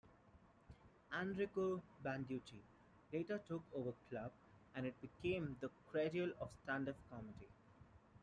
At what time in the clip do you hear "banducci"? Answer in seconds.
2.03-2.57